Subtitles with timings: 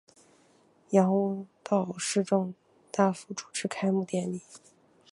[0.89, 2.55] 杨屋道市政
[2.91, 4.41] 大厦主持开幕典礼。